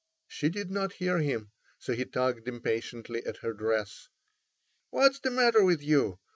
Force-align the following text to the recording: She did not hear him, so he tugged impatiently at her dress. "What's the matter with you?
She 0.27 0.49
did 0.49 0.71
not 0.71 0.93
hear 0.93 1.19
him, 1.19 1.51
so 1.77 1.93
he 1.93 2.05
tugged 2.05 2.47
impatiently 2.47 3.23
at 3.23 3.37
her 3.43 3.53
dress. 3.53 4.07
"What's 4.89 5.19
the 5.19 5.29
matter 5.29 5.63
with 5.63 5.83
you? 5.83 6.17